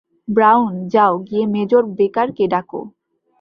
[0.27, 2.81] Brown, যাও গিয়ে major বেকারকে ডাকো।